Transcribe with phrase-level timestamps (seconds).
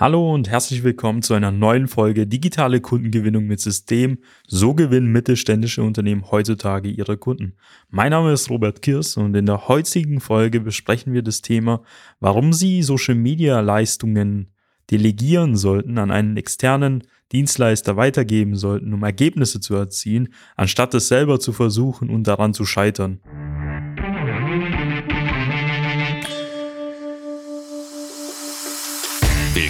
[0.00, 4.18] Hallo und herzlich willkommen zu einer neuen Folge Digitale Kundengewinnung mit System.
[4.46, 7.54] So gewinnen mittelständische Unternehmen heutzutage ihre Kunden.
[7.90, 11.82] Mein Name ist Robert Kirs und in der heutigen Folge besprechen wir das Thema,
[12.20, 14.52] warum Sie Social Media Leistungen
[14.88, 17.02] delegieren sollten, an einen externen
[17.32, 22.64] Dienstleister weitergeben sollten, um Ergebnisse zu erzielen, anstatt es selber zu versuchen und daran zu
[22.64, 23.18] scheitern.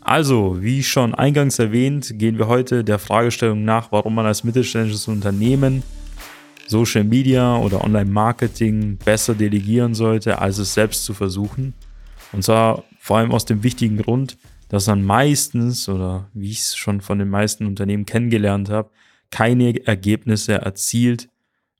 [0.00, 5.08] Also, wie schon eingangs erwähnt, gehen wir heute der Fragestellung nach, warum man als mittelständisches
[5.08, 5.82] Unternehmen
[6.66, 11.74] Social Media oder Online-Marketing besser delegieren sollte, als es selbst zu versuchen.
[12.32, 16.76] Und zwar vor allem aus dem wichtigen Grund, dass man meistens, oder wie ich es
[16.76, 18.90] schon von den meisten Unternehmen kennengelernt habe,
[19.30, 21.28] keine Ergebnisse erzielt,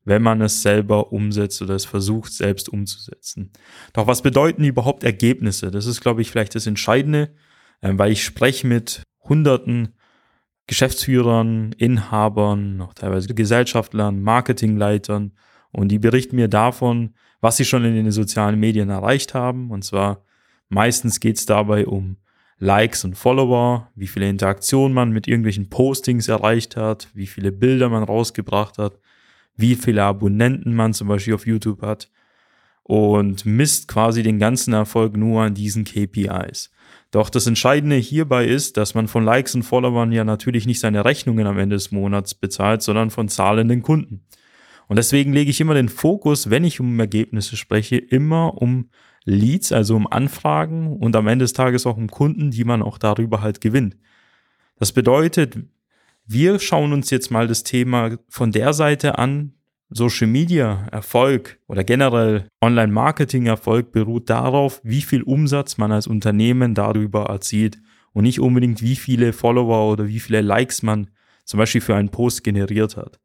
[0.03, 3.51] wenn man es selber umsetzt oder es versucht, selbst umzusetzen.
[3.93, 5.71] Doch was bedeuten überhaupt Ergebnisse?
[5.71, 7.31] Das ist, glaube ich, vielleicht das Entscheidende
[7.81, 9.93] weil ich spreche mit hunderten
[10.67, 15.33] Geschäftsführern, Inhabern, noch teilweise Gesellschaftlern, Marketingleitern
[15.71, 19.71] und die berichten mir davon, was sie schon in den sozialen Medien erreicht haben.
[19.71, 20.23] Und zwar
[20.69, 22.17] meistens geht es dabei um
[22.57, 27.89] Likes und Follower, wie viele Interaktionen man mit irgendwelchen Postings erreicht hat, wie viele Bilder
[27.89, 28.99] man rausgebracht hat,
[29.55, 32.11] wie viele Abonnenten man zum Beispiel auf YouTube hat
[32.83, 36.69] und misst quasi den ganzen Erfolg nur an diesen KPIs.
[37.11, 41.03] Doch das Entscheidende hierbei ist, dass man von Likes und Followern ja natürlich nicht seine
[41.03, 44.25] Rechnungen am Ende des Monats bezahlt, sondern von zahlenden Kunden.
[44.87, 48.89] Und deswegen lege ich immer den Fokus, wenn ich um Ergebnisse spreche, immer um
[49.25, 52.97] Leads, also um Anfragen und am Ende des Tages auch um Kunden, die man auch
[52.97, 53.97] darüber halt gewinnt.
[54.77, 55.59] Das bedeutet,
[56.25, 59.53] wir schauen uns jetzt mal das Thema von der Seite an,
[59.93, 66.07] Social Media Erfolg oder generell Online Marketing Erfolg beruht darauf, wie viel Umsatz man als
[66.07, 67.77] Unternehmen darüber erzielt
[68.13, 71.09] und nicht unbedingt wie viele Follower oder wie viele Likes man
[71.43, 73.19] zum Beispiel für einen Post generiert hat.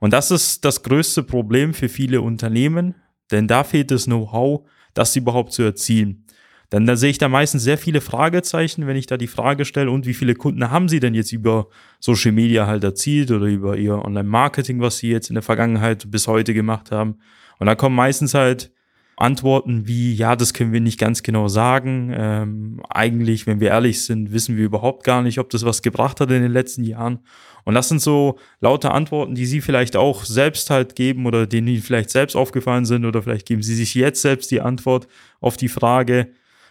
[0.00, 2.96] Und das ist das größte Problem für viele Unternehmen,
[3.30, 6.24] denn da fehlt das Know-how, das überhaupt zu erzielen.
[6.70, 9.90] Denn da sehe ich da meistens sehr viele Fragezeichen, wenn ich da die Frage stelle,
[9.90, 11.68] und wie viele Kunden haben Sie denn jetzt über
[11.98, 16.28] Social Media halt erzielt oder über Ihr Online-Marketing, was Sie jetzt in der Vergangenheit bis
[16.28, 17.16] heute gemacht haben.
[17.58, 18.70] Und da kommen meistens halt
[19.18, 22.12] Antworten wie, ja, das können wir nicht ganz genau sagen.
[22.14, 26.20] Ähm, eigentlich, wenn wir ehrlich sind, wissen wir überhaupt gar nicht, ob das was gebracht
[26.20, 27.20] hat in den letzten Jahren.
[27.64, 31.66] Und das sind so lauter Antworten, die Sie vielleicht auch selbst halt geben oder denen
[31.68, 35.08] Ihnen vielleicht selbst aufgefallen sind oder vielleicht geben Sie sich jetzt selbst die Antwort
[35.40, 36.28] auf die Frage,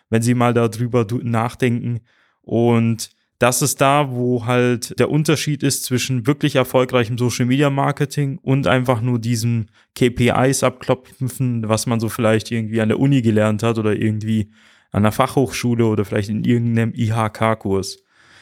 [0.10, 2.00] wenn sie mal darüber nachdenken.
[2.42, 3.10] Und
[3.40, 8.66] das ist da, wo halt der Unterschied ist zwischen wirklich erfolgreichem Social Media Marketing und
[8.66, 13.78] einfach nur diesem KPIs abklopfen, was man so vielleicht irgendwie an der Uni gelernt hat
[13.78, 14.50] oder irgendwie
[14.92, 18.00] an der Fachhochschule oder vielleicht in irgendeinem IHK-Kurs.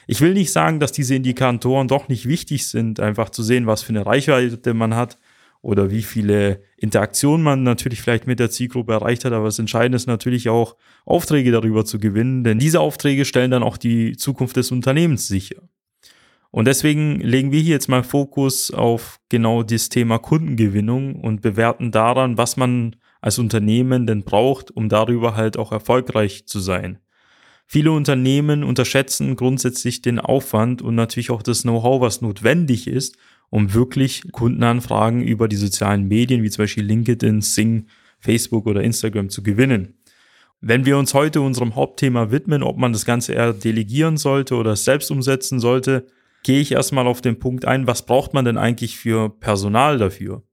[0.07, 3.81] Ich will nicht sagen, dass diese Indikatoren doch nicht wichtig sind, einfach zu sehen, was
[3.81, 5.17] für eine Reichweite man hat
[5.65, 9.33] oder wie viele Interaktionen man natürlich vielleicht mit der Zielgruppe erreicht hat.
[9.33, 13.63] Aber das Entscheidende ist natürlich auch, Aufträge darüber zu gewinnen, denn diese Aufträge stellen dann
[13.63, 15.63] auch die Zukunft des Unternehmens sicher.
[16.51, 21.89] Und deswegen legen wir hier jetzt mal Fokus auf genau das Thema Kundengewinnung und bewerten
[21.89, 26.99] daran, was man als Unternehmen denn braucht, um darüber halt auch erfolgreich zu sein.
[27.65, 33.17] Viele Unternehmen unterschätzen grundsätzlich den Aufwand und natürlich auch das Know-how, was notwendig ist,
[33.55, 37.85] um wirklich Kundenanfragen über die sozialen Medien wie zum Beispiel LinkedIn, Sing,
[38.19, 39.93] Facebook oder Instagram zu gewinnen.
[40.59, 44.75] Wenn wir uns heute unserem Hauptthema widmen, ob man das Ganze eher delegieren sollte oder
[44.75, 46.05] selbst umsetzen sollte,
[46.43, 50.43] gehe ich erstmal auf den Punkt ein, was braucht man denn eigentlich für Personal dafür?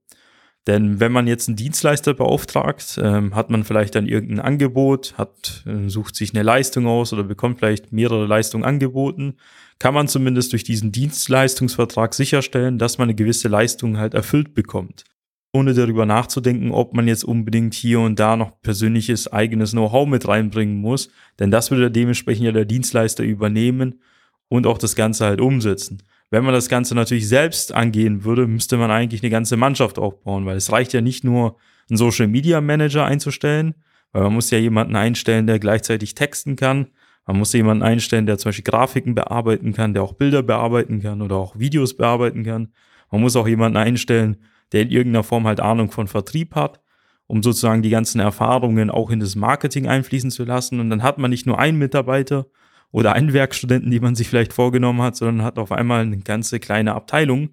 [0.65, 5.63] Denn wenn man jetzt einen Dienstleister beauftragt, ähm, hat man vielleicht dann irgendein Angebot, hat,
[5.65, 9.35] äh, sucht sich eine Leistung aus oder bekommt vielleicht mehrere Leistungen angeboten,
[9.79, 15.03] kann man zumindest durch diesen Dienstleistungsvertrag sicherstellen, dass man eine gewisse Leistung halt erfüllt bekommt.
[15.51, 20.27] Ohne darüber nachzudenken, ob man jetzt unbedingt hier und da noch persönliches eigenes Know-how mit
[20.27, 24.01] reinbringen muss, denn das würde dementsprechend ja der Dienstleister übernehmen
[24.47, 26.01] und auch das Ganze halt umsetzen.
[26.29, 30.45] Wenn man das Ganze natürlich selbst angehen würde, müsste man eigentlich eine ganze Mannschaft aufbauen,
[30.45, 31.57] weil es reicht ja nicht nur,
[31.89, 33.75] einen Social Media Manager einzustellen,
[34.11, 36.87] weil man muss ja jemanden einstellen, der gleichzeitig texten kann.
[37.25, 41.21] Man muss jemanden einstellen, der zum Beispiel Grafiken bearbeiten kann, der auch Bilder bearbeiten kann
[41.21, 42.73] oder auch Videos bearbeiten kann.
[43.11, 44.37] Man muss auch jemanden einstellen,
[44.71, 46.81] der in irgendeiner Form halt Ahnung von Vertrieb hat,
[47.27, 50.79] um sozusagen die ganzen Erfahrungen auch in das Marketing einfließen zu lassen.
[50.79, 52.47] Und dann hat man nicht nur einen Mitarbeiter,
[52.93, 56.59] oder einen Werkstudenten, die man sich vielleicht vorgenommen hat, sondern hat auf einmal eine ganze
[56.59, 57.49] kleine Abteilung,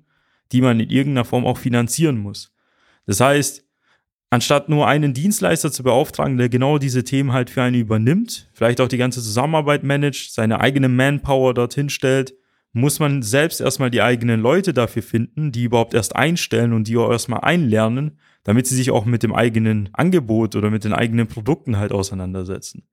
[0.52, 2.52] die man in irgendeiner Form auch finanzieren muss.
[3.06, 3.64] Das heißt,
[4.28, 8.82] anstatt nur einen Dienstleister zu beauftragen, der genau diese Themen halt für einen übernimmt, vielleicht
[8.82, 12.34] auch die ganze Zusammenarbeit managt, seine eigene Manpower dorthin stellt,
[12.74, 16.98] muss man selbst erstmal die eigenen Leute dafür finden, die überhaupt erst einstellen und die
[16.98, 21.28] auch erstmal einlernen, damit sie sich auch mit dem eigenen Angebot oder mit den eigenen
[21.28, 22.86] Produkten halt auseinandersetzen.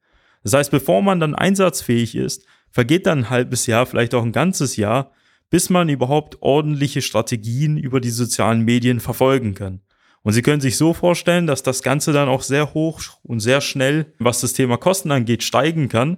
[0.44, 4.31] Das heißt, bevor man dann einsatzfähig ist, vergeht dann ein halbes Jahr, vielleicht auch ein
[4.31, 5.12] ganzes Jahr,
[5.50, 9.81] bis man überhaupt ordentliche Strategien über die sozialen Medien verfolgen kann.
[10.24, 13.62] Und Sie können sich so vorstellen, dass das Ganze dann auch sehr hoch und sehr
[13.62, 16.18] schnell, was das Thema Kosten angeht, steigen kann,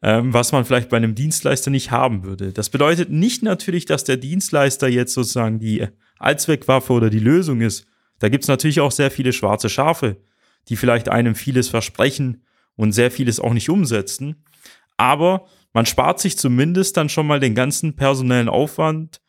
[0.00, 2.52] ähm, was man vielleicht bei einem Dienstleister nicht haben würde.
[2.52, 5.86] Das bedeutet nicht natürlich, dass der Dienstleister jetzt sozusagen die
[6.18, 7.86] Allzweckwaffe oder die Lösung ist.
[8.20, 10.16] Da gibt es natürlich auch sehr viele schwarze Schafe,
[10.68, 12.44] die vielleicht einem vieles versprechen,
[12.76, 14.44] und sehr vieles auch nicht umsetzen.
[14.96, 19.20] Aber man spart sich zumindest dann schon mal den ganzen personellen Aufwand,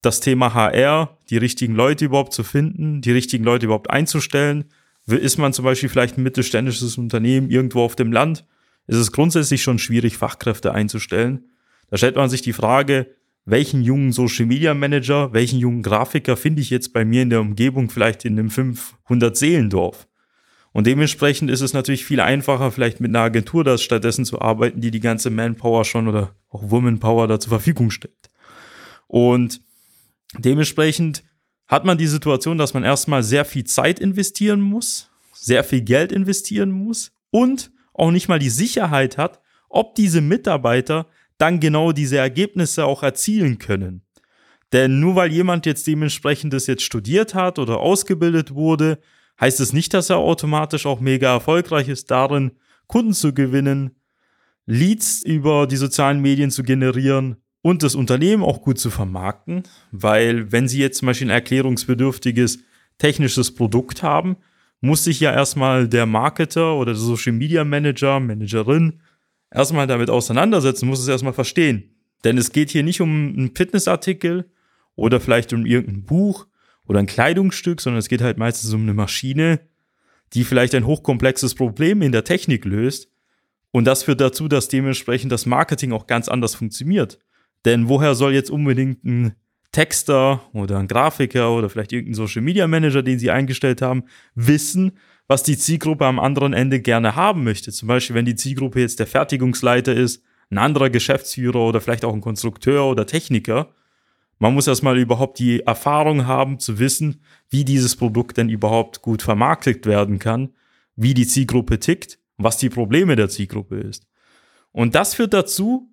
[0.00, 4.64] das Thema HR, die richtigen Leute überhaupt zu finden, die richtigen Leute überhaupt einzustellen.
[5.06, 8.44] Ist man zum Beispiel vielleicht ein mittelständisches Unternehmen irgendwo auf dem Land,
[8.88, 11.44] ist es grundsätzlich schon schwierig, Fachkräfte einzustellen.
[11.90, 13.14] Da stellt man sich die Frage,
[13.44, 17.40] welchen jungen Social Media Manager, welchen jungen Grafiker finde ich jetzt bei mir in der
[17.40, 20.07] Umgebung vielleicht in einem 500 Seelendorf?
[20.72, 24.80] Und dementsprechend ist es natürlich viel einfacher, vielleicht mit einer Agentur das stattdessen zu arbeiten,
[24.80, 28.30] die die ganze Manpower schon oder auch Womanpower da zur Verfügung stellt.
[29.06, 29.60] Und
[30.36, 31.24] dementsprechend
[31.66, 36.12] hat man die Situation, dass man erstmal sehr viel Zeit investieren muss, sehr viel Geld
[36.12, 41.06] investieren muss und auch nicht mal die Sicherheit hat, ob diese Mitarbeiter
[41.36, 44.02] dann genau diese Ergebnisse auch erzielen können.
[44.72, 48.98] Denn nur weil jemand jetzt dementsprechend das jetzt studiert hat oder ausgebildet wurde,
[49.40, 52.52] heißt es nicht, dass er automatisch auch mega erfolgreich ist darin,
[52.86, 53.92] Kunden zu gewinnen,
[54.66, 60.52] Leads über die sozialen Medien zu generieren und das Unternehmen auch gut zu vermarkten, weil
[60.52, 62.58] wenn Sie jetzt zum Beispiel ein erklärungsbedürftiges
[62.98, 64.36] technisches Produkt haben,
[64.80, 69.00] muss sich ja erstmal der Marketer oder der Social Media Manager, Managerin
[69.50, 71.94] erstmal damit auseinandersetzen, muss es erstmal verstehen.
[72.24, 74.50] Denn es geht hier nicht um einen Fitnessartikel
[74.94, 76.46] oder vielleicht um irgendein Buch,
[76.88, 79.60] oder ein Kleidungsstück, sondern es geht halt meistens um eine Maschine,
[80.32, 83.08] die vielleicht ein hochkomplexes Problem in der Technik löst.
[83.70, 87.18] Und das führt dazu, dass dementsprechend das Marketing auch ganz anders funktioniert.
[87.64, 89.34] Denn woher soll jetzt unbedingt ein
[89.72, 94.92] Texter oder ein Grafiker oder vielleicht irgendein Social Media Manager, den sie eingestellt haben, wissen,
[95.26, 97.70] was die Zielgruppe am anderen Ende gerne haben möchte.
[97.70, 102.14] Zum Beispiel, wenn die Zielgruppe jetzt der Fertigungsleiter ist, ein anderer Geschäftsführer oder vielleicht auch
[102.14, 103.74] ein Konstrukteur oder Techniker,
[104.38, 109.22] man muss erstmal überhaupt die Erfahrung haben, zu wissen, wie dieses Produkt denn überhaupt gut
[109.22, 110.50] vermarktet werden kann,
[110.96, 114.06] wie die Zielgruppe tickt, was die Probleme der Zielgruppe ist.
[114.70, 115.90] Und das führt dazu,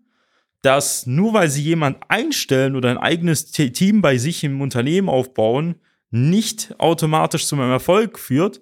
[0.62, 5.76] dass nur weil sie jemand einstellen oder ein eigenes Team bei sich im Unternehmen aufbauen,
[6.12, 8.62] nicht automatisch zu einem Erfolg führt,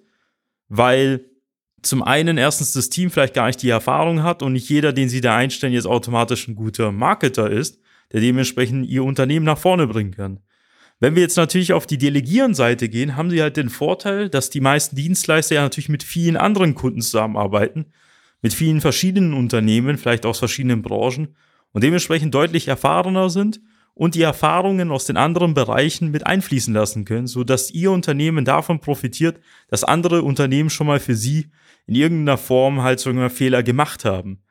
[0.69, 1.25] weil
[1.81, 5.09] zum einen erstens das Team vielleicht gar nicht die Erfahrung hat und nicht jeder, den
[5.09, 7.82] sie da einstellen, jetzt automatisch ein guter Marketer ist
[8.13, 10.39] der dementsprechend ihr Unternehmen nach vorne bringen kann.
[10.99, 14.61] Wenn wir jetzt natürlich auf die Delegieren-Seite gehen, haben sie halt den Vorteil, dass die
[14.61, 17.87] meisten Dienstleister ja natürlich mit vielen anderen Kunden zusammenarbeiten,
[18.41, 21.35] mit vielen verschiedenen Unternehmen, vielleicht aus verschiedenen Branchen
[21.71, 23.59] und dementsprechend deutlich erfahrener sind
[23.95, 28.45] und die Erfahrungen aus den anderen Bereichen mit einfließen lassen können, so dass ihr Unternehmen
[28.45, 29.39] davon profitiert,
[29.69, 31.51] dass andere Unternehmen schon mal für sie
[31.85, 34.42] in irgendeiner Form halt sogar Fehler gemacht haben.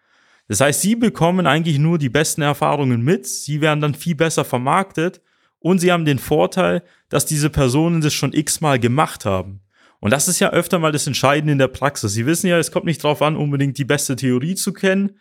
[0.52, 4.44] Das heißt, sie bekommen eigentlich nur die besten Erfahrungen mit, sie werden dann viel besser
[4.44, 5.22] vermarktet
[5.60, 9.62] und sie haben den Vorteil, dass diese Personen das schon x-mal gemacht haben.
[9.98, 12.12] Und das ist ja öfter mal das Entscheidende in der Praxis.
[12.12, 15.12] Sie wissen ja, es kommt nicht darauf an, unbedingt die beste Theorie zu kennen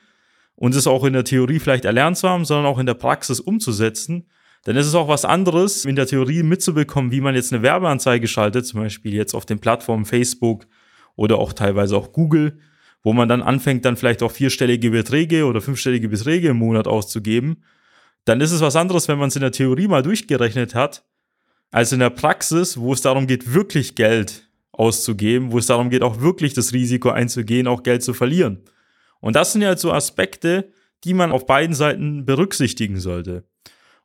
[0.56, 3.40] und es auch in der Theorie vielleicht erlernt zu haben, sondern auch in der Praxis
[3.40, 4.28] umzusetzen.
[4.68, 8.28] Denn es ist auch was anderes, in der Theorie mitzubekommen, wie man jetzt eine Werbeanzeige
[8.28, 10.68] schaltet, zum Beispiel jetzt auf den Plattformen Facebook
[11.16, 12.60] oder auch teilweise auch Google,
[13.04, 17.64] wo man dann anfängt, dann vielleicht auch vierstellige Beträge oder fünfstellige Beträge im Monat auszugeben.
[18.26, 21.04] Dann ist es was anderes, wenn man es in der Theorie mal durchgerechnet hat,
[21.72, 26.04] als in der Praxis, wo es darum geht, wirklich Geld auszugeben, wo es darum geht,
[26.04, 28.64] auch wirklich das Risiko einzugehen, auch Geld zu verlieren.
[29.20, 30.72] Und das sind ja so Aspekte,
[31.04, 33.46] die man auf beiden Seiten berücksichtigen sollte.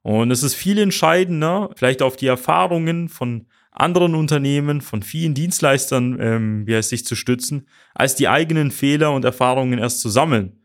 [0.03, 6.19] Und es ist viel entscheidender, vielleicht auf die Erfahrungen von anderen Unternehmen, von vielen Dienstleistern,
[6.21, 10.59] ähm, wie heißt sich zu stützen, als die eigenen Fehler und Erfahrungen erst zu sammeln.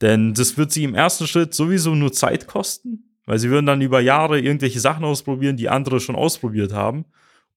[0.00, 3.82] Denn das wird sie im ersten Schritt sowieso nur Zeit kosten, weil sie würden dann
[3.82, 7.04] über Jahre irgendwelche Sachen ausprobieren, die andere schon ausprobiert haben.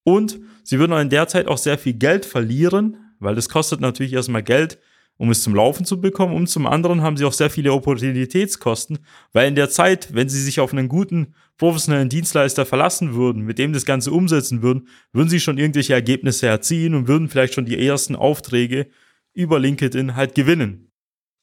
[0.04, 4.12] Und sie würden in der Zeit auch sehr viel Geld verlieren, weil das kostet natürlich
[4.12, 4.78] erstmal Geld,
[5.16, 6.34] um es zum Laufen zu bekommen.
[6.34, 8.98] Und zum anderen haben sie auch sehr viele Opportunitätskosten,
[9.32, 13.56] weil in der Zeit, wenn sie sich auf einen guten professionellen Dienstleister verlassen würden, mit
[13.56, 17.66] dem das Ganze umsetzen würden, würden sie schon irgendwelche Ergebnisse erzielen und würden vielleicht schon
[17.66, 18.88] die ersten Aufträge
[19.32, 20.90] über LinkedIn halt gewinnen.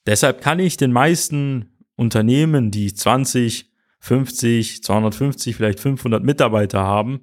[0.06, 3.72] Deshalb kann ich den meisten Unternehmen, die 20,
[4.02, 7.22] 50, 250, vielleicht 500 Mitarbeiter haben,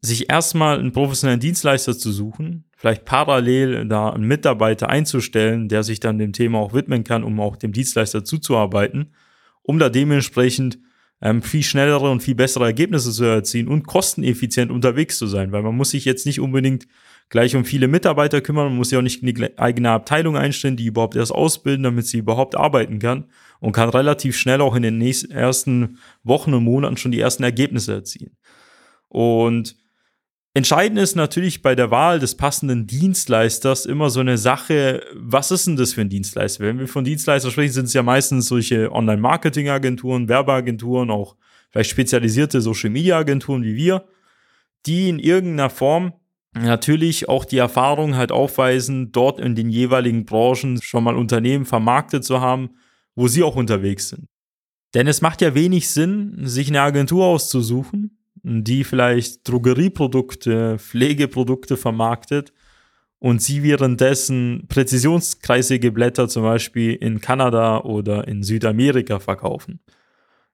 [0.00, 6.00] sich erstmal einen professionellen Dienstleister zu suchen, vielleicht parallel da einen Mitarbeiter einzustellen, der sich
[6.00, 9.12] dann dem Thema auch widmen kann, um auch dem Dienstleister zuzuarbeiten,
[9.60, 10.78] um da dementsprechend
[11.22, 15.62] ähm, viel schnellere und viel bessere Ergebnisse zu erzielen und kosteneffizient unterwegs zu sein, weil
[15.62, 16.86] man muss sich jetzt nicht unbedingt
[17.28, 20.86] gleich um viele Mitarbeiter kümmern, man muss ja auch nicht eine eigene Abteilung einstellen, die
[20.86, 23.26] überhaupt erst ausbilden, damit sie überhaupt arbeiten kann
[23.60, 27.44] und kann relativ schnell auch in den nächsten ersten Wochen und Monaten schon die ersten
[27.44, 28.36] Ergebnisse erzielen.
[29.08, 29.76] Und
[30.60, 35.66] Entscheidend ist natürlich bei der Wahl des passenden Dienstleisters immer so eine Sache, was ist
[35.66, 36.62] denn das für ein Dienstleister?
[36.62, 41.36] Wenn wir von Dienstleister sprechen, sind es ja meistens solche Online-Marketing-Agenturen, Werbeagenturen, auch
[41.70, 44.04] vielleicht spezialisierte Social-Media-Agenturen wie wir,
[44.84, 46.12] die in irgendeiner Form
[46.52, 52.22] natürlich auch die Erfahrung halt aufweisen, dort in den jeweiligen Branchen schon mal Unternehmen vermarktet
[52.22, 52.72] zu haben,
[53.14, 54.26] wo sie auch unterwegs sind.
[54.92, 62.52] Denn es macht ja wenig Sinn, sich eine Agentur auszusuchen, die vielleicht Drogerieprodukte, Pflegeprodukte vermarktet
[63.18, 69.80] und sie währenddessen präzisionskreisige Blätter zum Beispiel in Kanada oder in Südamerika verkaufen.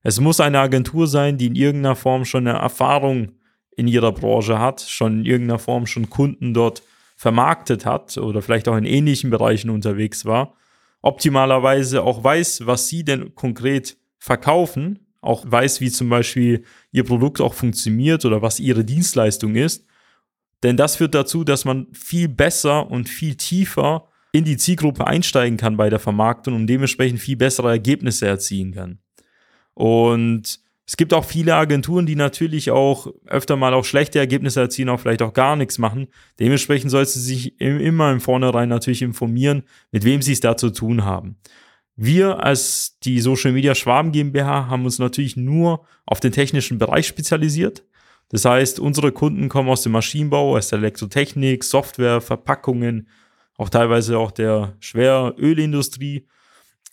[0.02, 3.32] Es muss eine Agentur sein, die in irgendeiner Form schon eine Erfahrung
[3.76, 6.82] in ihrer Branche hat, schon in irgendeiner Form schon Kunden dort
[7.16, 10.54] vermarktet hat oder vielleicht auch in ähnlichen Bereichen unterwegs war,
[11.02, 17.40] optimalerweise auch weiß, was sie denn konkret verkaufen auch weiß, wie zum Beispiel ihr Produkt
[17.40, 19.86] auch funktioniert oder was ihre Dienstleistung ist.
[20.62, 25.56] Denn das führt dazu, dass man viel besser und viel tiefer in die Zielgruppe einsteigen
[25.56, 28.98] kann bei der Vermarktung und dementsprechend viel bessere Ergebnisse erzielen kann.
[29.74, 34.88] Und es gibt auch viele Agenturen, die natürlich auch öfter mal auch schlechte Ergebnisse erzielen,
[34.88, 36.06] auch vielleicht auch gar nichts machen.
[36.38, 40.70] Dementsprechend soll sie sich immer im Vornherein natürlich informieren, mit wem sie es da zu
[40.70, 41.36] tun haben.
[41.96, 47.06] Wir als die Social Media Schwaben GmbH haben uns natürlich nur auf den technischen Bereich
[47.06, 47.84] spezialisiert.
[48.28, 53.08] Das heißt, unsere Kunden kommen aus dem Maschinenbau, aus der Elektrotechnik, Software, Verpackungen,
[53.56, 56.26] auch teilweise auch der Schwerölindustrie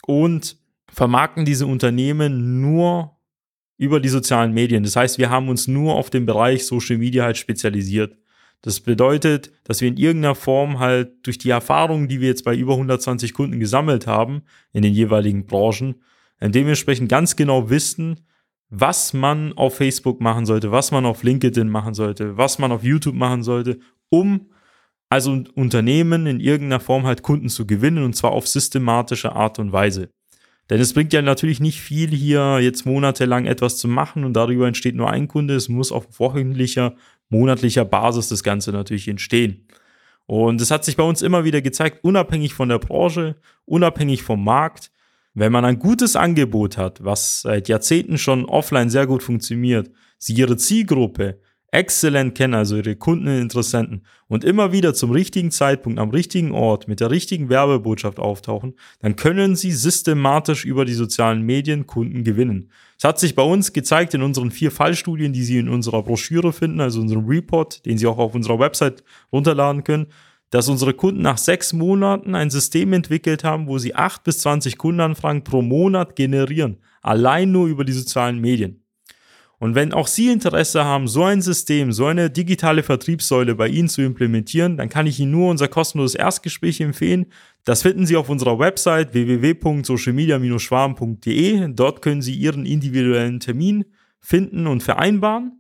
[0.06, 0.58] und
[0.88, 3.18] vermarkten diese Unternehmen nur
[3.78, 4.84] über die sozialen Medien.
[4.84, 8.16] Das heißt, wir haben uns nur auf den Bereich Social Media halt spezialisiert.
[8.64, 12.56] Das bedeutet, dass wir in irgendeiner Form halt durch die Erfahrungen, die wir jetzt bei
[12.56, 16.02] über 120 Kunden gesammelt haben in den jeweiligen Branchen,
[16.40, 18.22] äh, dementsprechend ganz genau wissen,
[18.70, 22.84] was man auf Facebook machen sollte, was man auf LinkedIn machen sollte, was man auf
[22.84, 23.80] YouTube machen sollte,
[24.10, 24.50] um
[25.10, 29.74] also Unternehmen in irgendeiner Form halt Kunden zu gewinnen und zwar auf systematische Art und
[29.74, 30.10] Weise.
[30.70, 34.68] Denn es bringt ja natürlich nicht viel, hier jetzt monatelang etwas zu machen und darüber
[34.68, 35.56] entsteht nur ein Kunde.
[35.56, 36.96] Es muss auf wöchentlicher
[37.34, 39.68] monatlicher Basis das Ganze natürlich entstehen.
[40.26, 43.36] Und es hat sich bei uns immer wieder gezeigt, unabhängig von der Branche,
[43.66, 44.92] unabhängig vom Markt,
[45.34, 50.34] wenn man ein gutes Angebot hat, was seit Jahrzehnten schon offline sehr gut funktioniert, sie
[50.34, 51.42] ihre Zielgruppe
[51.74, 56.52] exzellent kennen, also ihre Kunden und Interessenten, und immer wieder zum richtigen Zeitpunkt am richtigen
[56.52, 62.24] Ort mit der richtigen Werbebotschaft auftauchen, dann können sie systematisch über die sozialen Medien Kunden
[62.24, 62.70] gewinnen.
[62.98, 66.54] Es hat sich bei uns gezeigt in unseren vier Fallstudien, die Sie in unserer Broschüre
[66.54, 70.08] finden, also unserem Report, den Sie auch auf unserer Website runterladen können,
[70.52, 74.78] dass unsere Kunden nach sechs Monaten ein System entwickelt haben, wo sie acht bis zwanzig
[74.78, 76.78] Kundenanfragen pro Monat generieren.
[77.02, 78.83] Allein nur über die sozialen Medien.
[79.64, 83.88] Und wenn auch Sie Interesse haben, so ein System, so eine digitale Vertriebssäule bei Ihnen
[83.88, 87.28] zu implementieren, dann kann ich Ihnen nur unser kostenloses Erstgespräch empfehlen.
[87.64, 91.70] Das finden Sie auf unserer Website www.socialmedia-schwarm.de.
[91.76, 93.86] Dort können Sie Ihren individuellen Termin
[94.20, 95.54] finden und vereinbaren.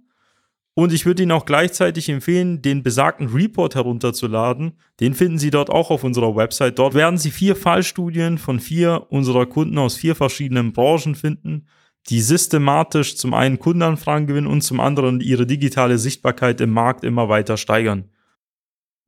[0.73, 4.73] Und ich würde Ihnen auch gleichzeitig empfehlen, den besagten Report herunterzuladen.
[4.99, 6.77] Den finden Sie dort auch auf unserer Website.
[6.77, 11.67] Dort werden Sie vier Fallstudien von vier unserer Kunden aus vier verschiedenen Branchen finden,
[12.09, 17.29] die systematisch zum einen Kundenanfragen gewinnen und zum anderen ihre digitale Sichtbarkeit im Markt immer
[17.29, 18.09] weiter steigern.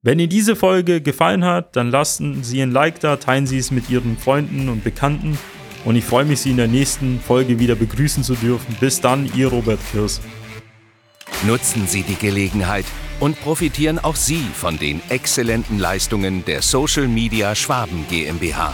[0.01, 3.71] Wenn Ihnen diese Folge gefallen hat, dann lassen Sie ein Like da, teilen Sie es
[3.71, 5.37] mit Ihren Freunden und Bekannten
[5.83, 8.75] und ich freue mich, Sie in der nächsten Folge wieder begrüßen zu dürfen.
[8.79, 10.21] Bis dann, Ihr Robert Kirs.
[11.45, 12.85] Nutzen Sie die Gelegenheit
[13.19, 18.73] und profitieren auch Sie von den exzellenten Leistungen der Social Media Schwaben GmbH.